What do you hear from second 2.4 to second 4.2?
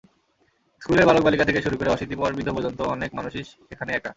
পর্যন্ত অনেক মানুষই সেখানে একা।